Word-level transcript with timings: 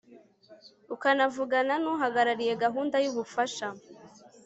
ukanavugana 0.95 1.73
n'uhagarariye 1.83 2.53
gahunda 2.63 2.95
y'ubufasha 3.03 3.67